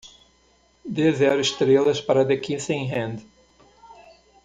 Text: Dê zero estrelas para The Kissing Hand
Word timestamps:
Dê 0.95 1.09
zero 1.19 1.39
estrelas 1.47 1.99
para 2.07 2.25
The 2.29 2.35
Kissing 2.43 2.85
Hand 2.93 3.17